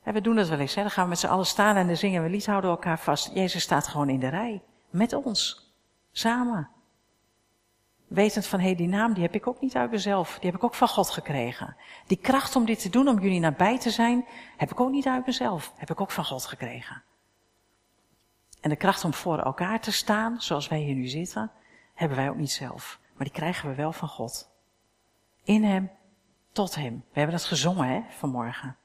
[0.03, 0.81] we doen dat wel eens, hè?
[0.81, 3.33] dan gaan we met z'n allen staan en dan zingen we lied, houden elkaar vast.
[3.33, 5.71] Jezus staat gewoon in de rij, met ons,
[6.11, 6.69] samen.
[8.07, 10.55] Wetend van, hé, hey, die naam die heb ik ook niet uit mezelf, die heb
[10.59, 11.75] ik ook van God gekregen.
[12.05, 14.25] Die kracht om dit te doen, om jullie nabij te zijn,
[14.57, 17.03] heb ik ook niet uit mezelf, heb ik ook van God gekregen.
[18.61, 21.51] En de kracht om voor elkaar te staan, zoals wij hier nu zitten,
[21.97, 22.99] hebben wij ook niet zelf.
[23.13, 24.49] Maar die krijgen we wel van God.
[25.43, 25.91] In Hem,
[26.51, 26.93] tot Hem.
[26.93, 28.75] We hebben dat gezongen, hè, vanmorgen.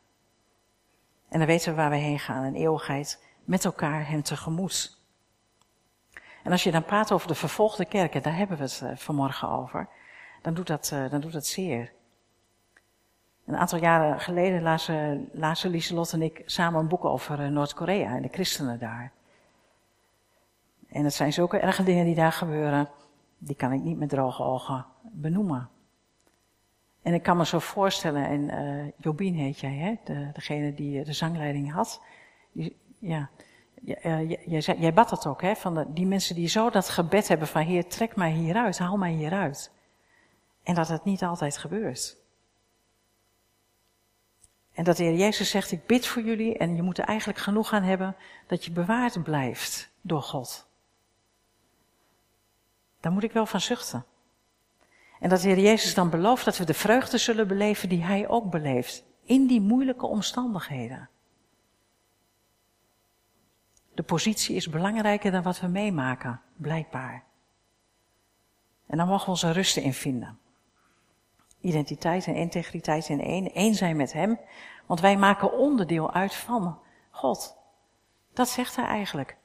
[1.29, 5.01] En dan weten we waar we heen gaan, een eeuwigheid met elkaar Hem tegemoet.
[6.42, 9.48] En als je dan praat over de vervolgde kerken, daar hebben we het uh, vanmorgen
[9.48, 9.88] over,
[10.42, 11.92] dan doet dat, uh, dan doet dat zeer.
[13.46, 18.16] Een aantal jaren geleden lazen, lazen Lieselot en ik samen een boek over uh, Noord-Korea
[18.16, 19.12] en de christenen daar.
[20.88, 22.90] En het zijn zulke erge dingen die daar gebeuren,
[23.44, 25.68] die kan ik niet met droge ogen benoemen.
[27.02, 29.94] En ik kan me zo voorstellen, en uh, Jobien heet jij, hè?
[30.05, 32.02] De, degene die eh, de zangleiding had.
[32.52, 33.31] Die, ja,
[33.85, 35.55] uh, jij, jij bad dat ook, hè?
[35.55, 38.96] Van de, die mensen die zo dat gebed hebben van Heer, trek mij hieruit, haal
[38.96, 39.72] mij hieruit.
[40.62, 42.16] En dat het niet altijd gebeurt.
[44.72, 47.38] En dat de Heer Jezus zegt, ik bid voor jullie en je moet er eigenlijk
[47.38, 50.70] genoeg aan hebben dat je bewaard blijft door God.
[53.02, 54.04] Daar moet ik wel van zuchten.
[55.20, 58.28] En dat de Heer Jezus dan belooft dat we de vreugde zullen beleven die Hij
[58.28, 59.04] ook beleeft.
[59.24, 61.08] In die moeilijke omstandigheden.
[63.94, 67.24] De positie is belangrijker dan wat we meemaken, blijkbaar.
[68.86, 70.38] En dan mogen we onze rust in vinden.
[71.60, 74.40] Identiteit en integriteit in één, één zijn met Hem,
[74.86, 76.78] want wij maken onderdeel uit van
[77.10, 77.56] God.
[78.32, 79.36] Dat zegt Hij eigenlijk.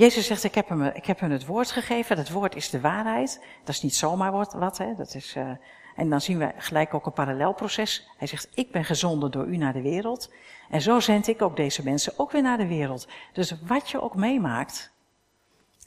[0.00, 2.16] Jezus zegt, ik heb, hem, ik heb hem het woord gegeven.
[2.16, 3.44] Dat woord is de waarheid.
[3.64, 4.94] Dat is niet zomaar wat, hè.
[4.94, 5.50] Dat is, uh,
[5.96, 8.08] en dan zien we gelijk ook een parallelproces.
[8.16, 10.32] Hij zegt, ik ben gezonden door u naar de wereld.
[10.70, 13.08] En zo zend ik ook deze mensen ook weer naar de wereld.
[13.32, 14.92] Dus wat je ook meemaakt,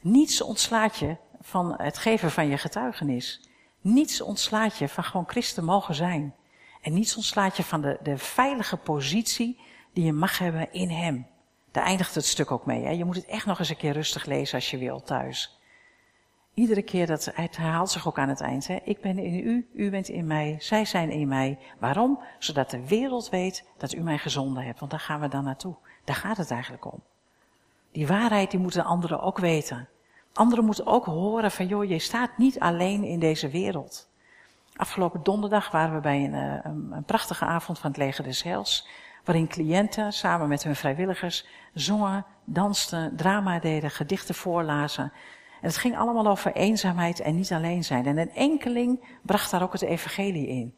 [0.02, 3.50] niets ontslaat je van het geven van je getuigenis.
[3.82, 6.36] Niets ontslaat je van gewoon christen mogen zijn.
[6.82, 9.60] En niets ontslaat je van de, de veilige positie
[9.94, 11.32] die je mag hebben in hem.
[11.74, 12.84] Daar eindigt het stuk ook mee.
[12.84, 12.90] Hè?
[12.90, 15.60] Je moet het echt nog eens een keer rustig lezen als je wil thuis.
[16.54, 18.68] Iedere keer dat het herhaalt zich ook aan het eind.
[18.68, 18.80] Hè?
[18.84, 21.60] Ik ben in u, u bent in mij, zij zijn in mij.
[21.80, 22.20] Waarom?
[22.40, 24.80] Zodat de wereld weet dat u mij gezonden hebt.
[24.80, 25.76] Want daar gaan we dan naartoe.
[26.04, 27.02] Daar gaat het eigenlijk om.
[27.92, 29.88] Die waarheid die moeten anderen ook weten.
[30.34, 34.10] Anderen moeten ook horen van, joh, je staat niet alleen in deze wereld.
[34.76, 38.88] Afgelopen donderdag waren we bij een, eh, een, prachtige avond van het Leger des Heils
[39.24, 45.04] waarin cliënten samen met hun vrijwilligers zongen, dansten, drama deden, gedichten voorlazen.
[45.62, 48.06] En het ging allemaal over eenzaamheid en niet alleen zijn.
[48.06, 50.76] En een enkeling bracht daar ook het evangelie in.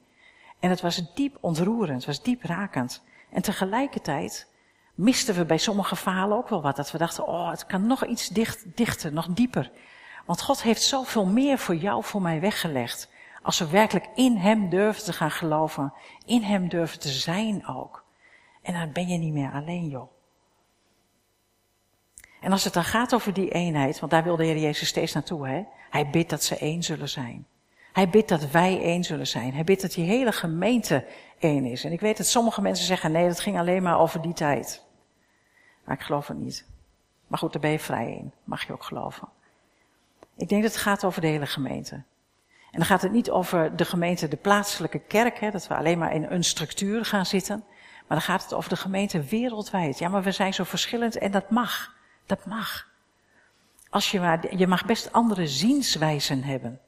[0.60, 3.04] En het was diep ontroerend, het was diep rakend.
[3.30, 4.48] En tegelijkertijd
[4.96, 6.76] misten we bij sommige verhalen ook wel wat.
[6.76, 9.72] Dat we dachten, oh, het kan nog iets dicht, dichter, nog dieper.
[10.26, 13.10] Want God heeft zoveel meer voor jou, voor mij weggelegd.
[13.42, 15.94] Als we werkelijk in Hem durven te gaan geloven.
[16.26, 18.05] In Hem durven te zijn ook.
[18.66, 20.12] En dan ben je niet meer alleen, joh.
[22.42, 25.14] En als het dan gaat over die eenheid, want daar wil de Heer Jezus steeds
[25.14, 25.64] naartoe, hè?
[25.90, 27.48] Hij bidt dat ze één zullen zijn.
[27.94, 29.54] Hij bidt dat wij één zullen zijn.
[29.54, 31.06] Hij bidt dat die hele gemeente
[31.40, 31.84] één is.
[31.84, 34.86] En ik weet dat sommige mensen zeggen, nee, dat ging alleen maar over die tijd.
[35.84, 36.66] Maar ik geloof het niet.
[37.28, 38.32] Maar goed, daar ben je vrij in.
[38.44, 39.28] Mag je ook geloven.
[40.36, 41.96] Ik denk dat het gaat over de hele gemeente.
[41.96, 45.98] En dan gaat het niet over de gemeente, de plaatselijke kerk, hè, dat we alleen
[45.98, 47.64] maar in een structuur gaan zitten.
[48.08, 50.00] Maar dan gaat het over de gemeente wereldwijd.
[50.00, 51.96] Ja, maar we zijn zo verschillend en dat mag.
[52.26, 52.88] Dat mag.
[53.90, 56.80] Als je, maar, je mag best andere zienswijzen hebben.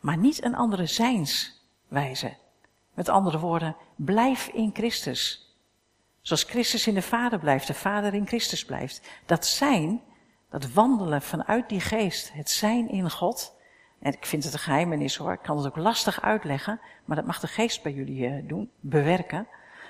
[0.00, 2.36] Maar niet een andere zijnswijze.
[2.94, 5.50] Met andere woorden, blijf in Christus.
[6.20, 9.00] Zoals Christus in de Vader blijft, de Vader in Christus blijft.
[9.26, 10.02] Dat zijn,
[10.50, 13.54] dat wandelen vanuit die geest, het zijn in God.
[14.02, 17.26] En ik vind het een geheimenis hoor, ik kan het ook lastig uitleggen, maar dat
[17.26, 19.46] mag de geest bij jullie eh, doen, bewerken.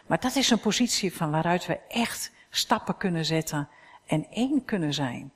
[0.06, 3.68] Maar dat is een positie van waaruit we echt stappen kunnen zetten
[4.06, 5.32] en één kunnen zijn.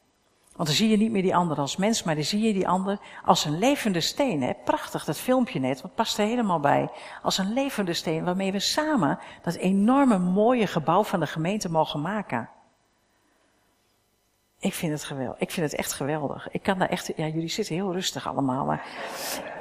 [0.56, 2.68] Want dan zie je niet meer die ander als mens, maar dan zie je die
[2.68, 4.42] ander als een levende steen.
[4.42, 4.52] Hè?
[4.64, 6.90] Prachtig, dat filmpje net, wat past er helemaal bij.
[7.22, 12.00] Als een levende steen waarmee we samen dat enorme mooie gebouw van de gemeente mogen
[12.00, 12.48] maken.
[14.66, 15.38] Ik vind het geweldig.
[15.38, 16.48] Ik vind het echt geweldig.
[16.50, 18.84] Ik kan daar echt, ja, jullie zitten heel rustig allemaal, maar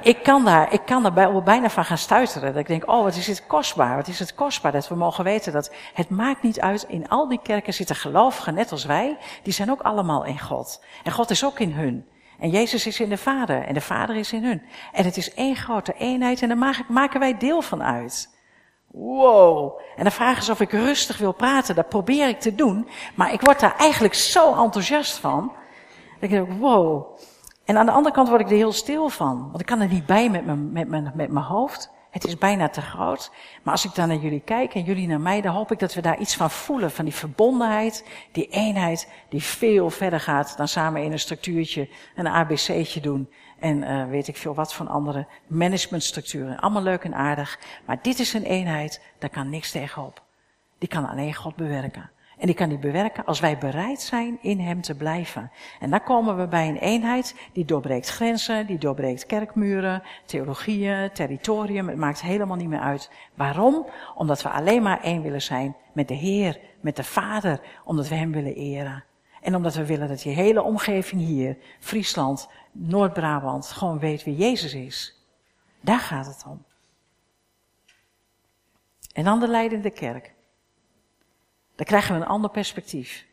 [0.02, 2.52] ik kan daar, ik kan daar bijna van gaan stuiteren.
[2.52, 3.96] Dat ik denk, oh, wat is het kostbaar.
[3.96, 6.84] Wat is het kostbaar dat we mogen weten dat het maakt niet uit.
[6.88, 9.18] In al die kerken zitten gelovigen, net als wij.
[9.42, 10.82] Die zijn ook allemaal in God.
[11.04, 12.06] En God is ook in hun.
[12.38, 13.62] En Jezus is in de Vader.
[13.62, 14.62] En de Vader is in hun.
[14.92, 18.35] En het is één grote eenheid en daar maken wij deel van uit.
[18.96, 19.80] Wow.
[19.96, 21.74] En dan vragen ze of ik rustig wil praten.
[21.74, 22.88] Dat probeer ik te doen.
[23.14, 25.52] Maar ik word daar eigenlijk zo enthousiast van.
[26.20, 27.18] Dat ik denk, wow.
[27.64, 29.46] En aan de andere kant word ik er heel stil van.
[29.46, 31.94] Want ik kan er niet bij met mijn, met mijn, met mijn hoofd.
[32.10, 33.30] Het is bijna te groot.
[33.62, 35.94] Maar als ik dan naar jullie kijk en jullie naar mij, dan hoop ik dat
[35.94, 36.90] we daar iets van voelen.
[36.90, 42.26] Van die verbondenheid, die eenheid, die veel verder gaat dan samen in een structuurtje, een
[42.26, 43.28] ABC'tje doen.
[43.58, 46.60] En uh, weet ik veel wat van andere managementstructuren.
[46.60, 47.58] Allemaal leuk en aardig.
[47.84, 50.22] Maar dit is een eenheid, daar kan niks tegenop.
[50.78, 52.10] Die kan alleen God bewerken.
[52.38, 55.50] En die kan die bewerken als wij bereid zijn in Hem te blijven.
[55.80, 61.88] En dan komen we bij een eenheid die doorbreekt grenzen, die doorbreekt kerkmuren, theologieën, territorium.
[61.88, 63.10] Het maakt helemaal niet meer uit.
[63.34, 63.86] Waarom?
[64.14, 68.14] Omdat we alleen maar één willen zijn met de Heer, met de Vader, omdat we
[68.14, 69.04] Hem willen eren.
[69.40, 74.74] En omdat we willen dat die hele omgeving hier, Friesland, Noord-Brabant, gewoon weet wie Jezus
[74.74, 75.20] is.
[75.80, 76.64] Daar gaat het om.
[79.12, 80.34] En dan de leidende kerk.
[81.74, 83.26] Dan krijgen we een ander perspectief.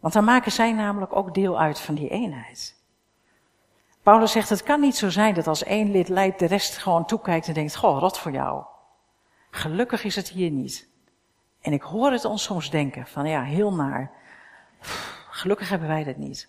[0.00, 2.82] Want dan maken zij namelijk ook deel uit van die eenheid.
[4.02, 7.06] Paulus zegt, het kan niet zo zijn dat als één lid leidt, de rest gewoon
[7.06, 8.64] toekijkt en denkt, goh, rot voor jou.
[9.50, 10.88] Gelukkig is het hier niet.
[11.60, 14.10] En ik hoor het ons soms denken, van ja, heel naar.
[15.30, 16.48] Gelukkig hebben wij dat niet.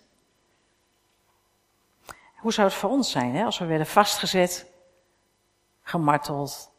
[2.46, 4.66] Hoe zou het voor ons zijn, hè, als we werden vastgezet,
[5.82, 6.70] gemarteld,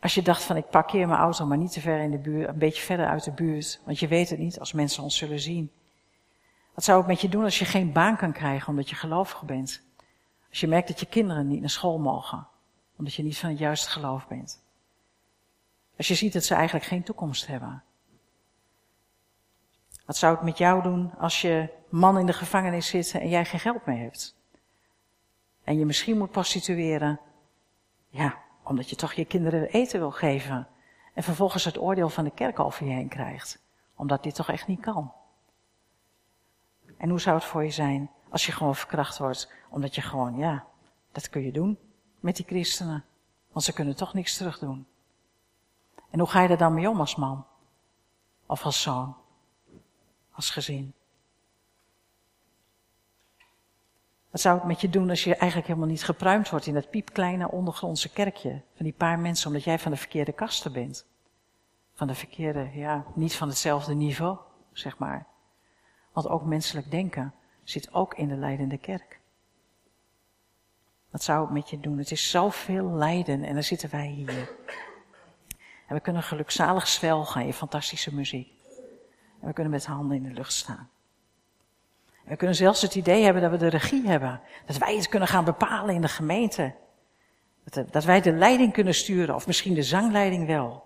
[0.00, 2.48] als je dacht van ik parkeer mijn auto maar niet te ver in de buurt,
[2.48, 5.40] een beetje verder uit de buurt, want je weet het niet als mensen ons zullen
[5.40, 5.72] zien.
[6.74, 9.42] Wat zou het met je doen als je geen baan kan krijgen omdat je gelovig
[9.42, 9.82] bent?
[10.48, 12.46] Als je merkt dat je kinderen niet naar school mogen,
[12.96, 14.62] omdat je niet van het juiste geloof bent.
[15.96, 17.82] Als je ziet dat ze eigenlijk geen toekomst hebben.
[20.06, 23.44] Wat zou het met jou doen als je man in de gevangenis zit en jij
[23.44, 24.34] geen geld meer hebt?
[25.64, 27.20] En je misschien moet prostitueren.
[28.08, 30.68] Ja, omdat je toch je kinderen eten wil geven.
[31.14, 33.62] En vervolgens het oordeel van de kerk over je heen krijgt.
[33.96, 35.12] Omdat dit toch echt niet kan.
[36.96, 39.52] En hoe zou het voor je zijn als je gewoon verkracht wordt?
[39.68, 40.66] Omdat je gewoon, ja,
[41.12, 41.78] dat kun je doen
[42.20, 43.04] met die christenen.
[43.52, 44.86] Want ze kunnen toch niks terug doen.
[46.10, 47.46] En hoe ga je er dan mee om als man?
[48.46, 49.16] Of als zoon?
[50.32, 50.94] Als gezin?
[54.34, 56.90] Wat zou het met je doen als je eigenlijk helemaal niet gepruimd wordt in dat
[56.90, 61.06] piepkleine ondergrondse kerkje van die paar mensen, omdat jij van de verkeerde kasten bent?
[61.92, 64.38] Van de verkeerde, ja, niet van hetzelfde niveau,
[64.72, 65.26] zeg maar.
[66.12, 69.20] Want ook menselijk denken zit ook in de leidende kerk.
[71.10, 71.98] Wat zou het met je doen?
[71.98, 74.50] Het is zoveel lijden en dan zitten wij hier.
[75.86, 78.52] En we kunnen gelukzalig zwelgen in fantastische muziek.
[79.40, 80.88] En we kunnen met handen in de lucht staan.
[82.24, 84.40] We kunnen zelfs het idee hebben dat we de regie hebben.
[84.66, 86.74] Dat wij het kunnen gaan bepalen in de gemeente.
[87.64, 90.84] Dat, dat wij de leiding kunnen sturen, of misschien de zangleiding wel.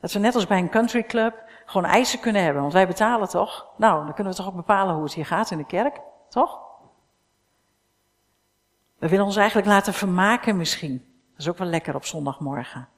[0.00, 3.28] Dat we net als bij een country club gewoon eisen kunnen hebben, want wij betalen
[3.28, 3.66] toch?
[3.76, 6.58] Nou, dan kunnen we toch ook bepalen hoe het hier gaat in de kerk, toch?
[8.98, 11.04] We willen ons eigenlijk laten vermaken misschien.
[11.30, 12.88] Dat is ook wel lekker op zondagmorgen.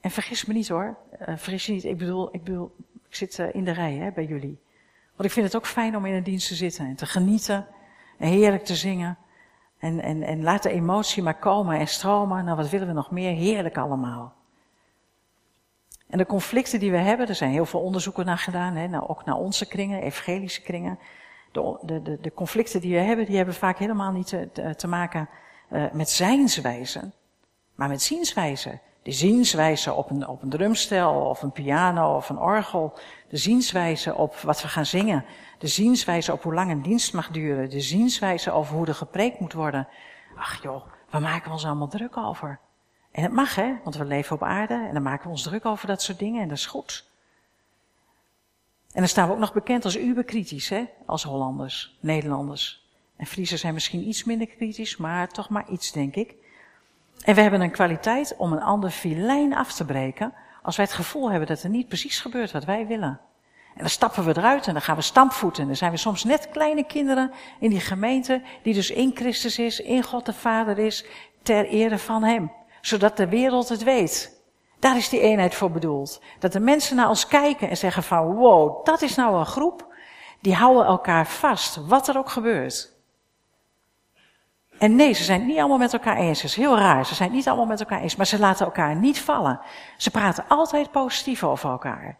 [0.00, 2.76] En vergis me niet hoor, uh, vergis je niet, ik bedoel, ik bedoel,
[3.08, 4.60] ik zit uh, in de rij hè, bij jullie.
[5.20, 7.66] Want ik vind het ook fijn om in een dienst te zitten en te genieten
[8.18, 9.18] en heerlijk te zingen.
[9.78, 12.44] En, en, en laat de emotie maar komen en stromen.
[12.44, 13.34] Nou, wat willen we nog meer?
[13.34, 14.34] Heerlijk allemaal.
[16.08, 19.08] En de conflicten die we hebben, er zijn heel veel onderzoeken naar gedaan, hè, nou,
[19.08, 20.98] ook naar onze kringen, evangelische kringen.
[21.52, 25.28] De, de, de, conflicten die we hebben, die hebben vaak helemaal niet te, te, maken
[25.72, 27.10] uh, met zijnswijze,
[27.74, 32.38] maar met zienswijze de zienswijze op een, op een drumstel of een piano of een
[32.38, 35.24] orgel, de zienswijze op wat we gaan zingen,
[35.58, 39.40] de zienswijze op hoe lang een dienst mag duren, de zienswijze over hoe er gepreekt
[39.40, 39.88] moet worden.
[40.36, 42.60] Ach joh, we maken ons allemaal druk over.
[43.12, 45.64] En het mag hè, want we leven op aarde en dan maken we ons druk
[45.64, 47.08] over dat soort dingen en dat is goed.
[48.92, 52.88] En dan staan we ook nog bekend als uberkritisch hè, als Hollanders, Nederlanders.
[53.16, 56.34] En Friesen zijn misschien iets minder kritisch, maar toch maar iets denk ik.
[57.24, 60.94] En we hebben een kwaliteit om een ander filijn af te breken als wij het
[60.94, 63.20] gevoel hebben dat er niet precies gebeurt wat wij willen.
[63.74, 65.62] En dan stappen we eruit en dan gaan we stampvoeten.
[65.62, 69.58] En dan zijn we soms net kleine kinderen in die gemeente, die dus in Christus
[69.58, 71.04] is, in God de Vader is,
[71.42, 72.52] ter ere van Hem.
[72.80, 74.40] Zodat de wereld het weet.
[74.78, 76.22] Daar is die eenheid voor bedoeld.
[76.38, 79.94] Dat de mensen naar ons kijken en zeggen van, wow, dat is nou een groep,
[80.40, 82.99] die houden elkaar vast, wat er ook gebeurt.
[84.80, 86.40] En nee, ze zijn het niet allemaal met elkaar eens.
[86.40, 87.06] Dat is heel raar.
[87.06, 89.60] Ze zijn het niet allemaal met elkaar eens, maar ze laten elkaar niet vallen.
[89.96, 92.18] Ze praten altijd positief over elkaar.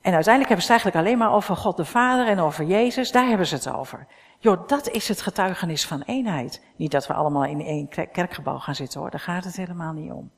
[0.00, 3.12] En uiteindelijk hebben ze het eigenlijk alleen maar over God de Vader en over Jezus.
[3.12, 4.06] Daar hebben ze het over.
[4.38, 6.64] Joh, dat is het getuigenis van eenheid.
[6.76, 10.12] Niet dat we allemaal in één kerkgebouw gaan zitten hoor, daar gaat het helemaal niet
[10.12, 10.30] om.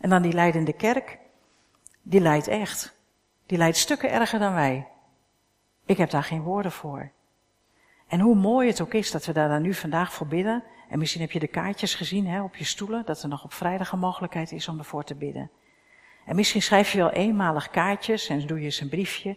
[0.00, 1.18] En dan die leidende kerk,
[2.02, 2.98] die leidt echt.
[3.46, 4.88] Die leidt stukken erger dan wij.
[5.86, 7.12] Ik heb daar geen woorden voor.
[8.10, 10.62] En hoe mooi het ook is dat we daar dan nu vandaag voor bidden.
[10.88, 13.52] En misschien heb je de kaartjes gezien hè, op je stoelen, dat er nog op
[13.52, 15.50] vrijdag een mogelijkheid is om ervoor te bidden.
[16.24, 19.36] En misschien schrijf je wel eenmalig kaartjes en doe je eens een briefje.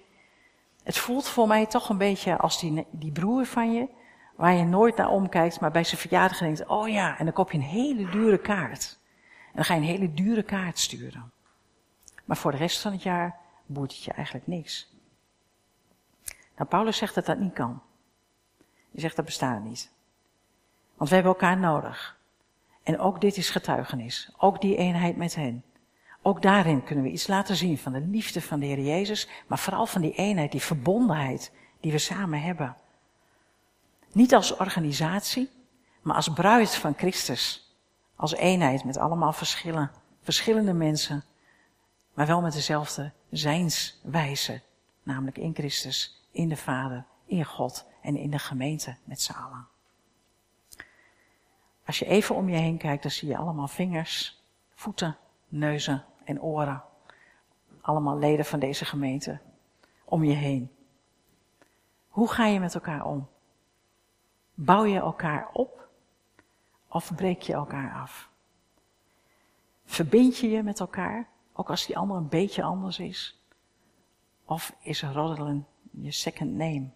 [0.83, 3.87] Het voelt voor mij toch een beetje als die, die broer van je,
[4.35, 7.51] waar je nooit naar omkijkt, maar bij zijn verjaardag denkt, oh ja, en dan koop
[7.51, 8.99] je een hele dure kaart.
[9.45, 11.31] En dan ga je een hele dure kaart sturen.
[12.25, 14.93] Maar voor de rest van het jaar boeit het je eigenlijk niks.
[16.55, 17.81] Nou, Paulus zegt dat dat niet kan.
[18.93, 19.91] Hij zegt dat bestaat niet.
[20.95, 22.17] Want we hebben elkaar nodig.
[22.83, 24.29] En ook dit is getuigenis.
[24.37, 25.63] Ook die eenheid met hen.
[26.21, 29.59] Ook daarin kunnen we iets laten zien van de liefde van de Heer Jezus, maar
[29.59, 32.75] vooral van die eenheid, die verbondenheid die we samen hebben.
[34.11, 35.49] Niet als organisatie,
[36.01, 37.75] maar als bruid van Christus.
[38.15, 39.91] Als eenheid met allemaal verschillen,
[40.21, 41.23] verschillende mensen,
[42.13, 44.61] maar wel met dezelfde zijnswijze,
[45.03, 49.67] namelijk in Christus, in de Vader, in God en in de gemeente met z'n allen.
[51.85, 54.43] Als je even om je heen kijkt, dan zie je allemaal vingers,
[54.73, 56.83] voeten, neuzen en oren.
[57.81, 59.39] Allemaal leden van deze gemeente
[60.05, 60.71] om je heen.
[62.07, 63.27] Hoe ga je met elkaar om?
[64.53, 65.87] Bouw je elkaar op
[66.87, 68.29] of breek je elkaar af?
[69.85, 73.41] Verbind je je met elkaar, ook als die ander een beetje anders is?
[74.45, 76.89] Of is roddelen je second name?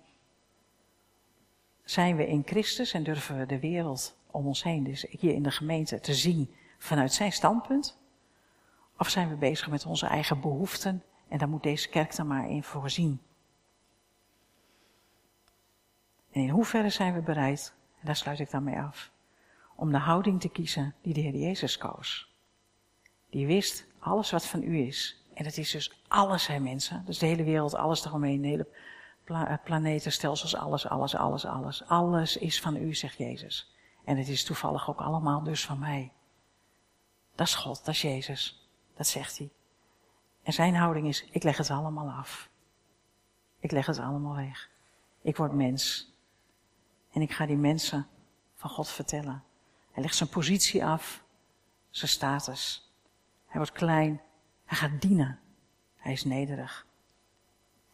[1.87, 5.43] Zijn we in Christus en durven we de wereld om ons heen, dus hier in
[5.43, 7.97] de gemeente, te zien vanuit zijn standpunt?
[8.97, 12.49] Of zijn we bezig met onze eigen behoeften en daar moet deze kerk dan maar
[12.49, 13.21] in voorzien?
[16.31, 19.11] En in hoeverre zijn we bereid, en daar sluit ik dan mee af,
[19.75, 22.35] om de houding te kiezen die de Heer Jezus koos?
[23.29, 25.23] Die wist alles wat van u is.
[25.33, 27.03] En dat is dus alles, hè mensen.
[27.05, 28.67] Dus de hele wereld, alles eromheen, de hele
[29.27, 31.83] pla eh, planeten, stelsels, alles, alles, alles, alles.
[31.87, 33.75] Alles is van u, zegt Jezus.
[34.03, 36.11] En het is toevallig ook allemaal dus van mij.
[37.35, 38.69] Dat is God, dat is Jezus.
[38.95, 39.51] Dat zegt hij.
[40.43, 42.49] En zijn houding is, ik leg het allemaal af.
[43.59, 44.69] Ik leg het allemaal weg.
[45.21, 46.11] Ik word mens.
[47.11, 48.07] En ik ga die mensen
[48.55, 49.43] van God vertellen.
[49.91, 51.23] Hij legt zijn positie af,
[51.89, 52.91] zijn status.
[53.45, 54.21] Hij wordt klein.
[54.65, 55.39] Hij gaat dienen.
[55.95, 56.86] Hij is nederig.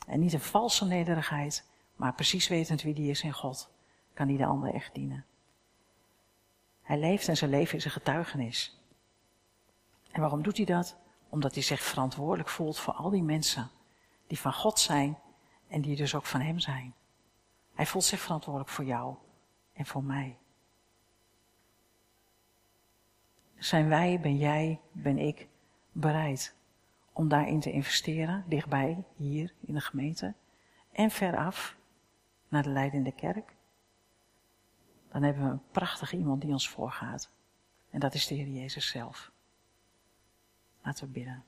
[0.08, 3.70] En niet een valse nederigheid, maar precies wetend wie die is in God,
[4.14, 5.26] kan hij de ander echt dienen.
[6.82, 8.82] Hij leeft en zijn leven is een getuigenis.
[10.12, 10.98] En waarom doet hij dat?
[11.30, 13.70] Omdat hij zich verantwoordelijk voelt voor al die mensen
[14.28, 15.18] die van God zijn
[15.68, 16.94] en die dus ook van hem zijn.
[17.74, 19.16] Hij voelt zich verantwoordelijk voor jou
[19.74, 20.38] en voor mij.
[23.58, 25.48] Zijn wij, ben jij, ben ik
[25.92, 26.56] bereid
[27.14, 30.34] om daarin te investeren, dichtbij, hier in de gemeente
[30.92, 31.78] en veraf
[32.48, 33.56] naar de leidende kerk?
[35.12, 37.32] Dan hebben we een prachtig iemand die ons voorgaat.
[37.90, 39.32] En dat is de Heer Jezus zelf.
[40.82, 41.44] Laten we bidden.